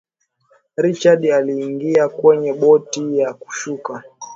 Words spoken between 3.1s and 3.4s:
ya